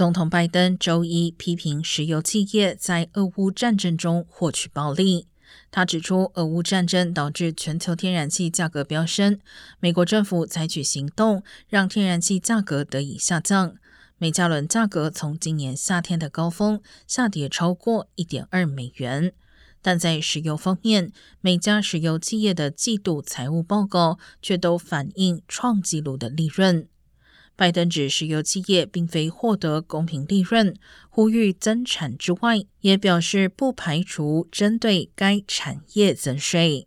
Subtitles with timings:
[0.00, 5.26] 总统拜登周一批评石油企业在俄乌战争中获取暴利。
[5.70, 9.38] 他指出，俄乌战争导致全球天然气价格飙升，
[9.78, 13.74] 美国政府采取行动让天然气价格得以下降。
[14.16, 19.34] 每加仑价格从今年夏天的高峰下跌超过一点二美元。
[19.82, 21.12] 但在石油方面，
[21.42, 26.88] 每家石油企业的季度财务报告却都反映创纪录的利润。
[27.56, 30.74] 拜登指石油企业并非获得公平利润，
[31.08, 36.86] 呼吁增产之外，也表示不排除针对该产业增税。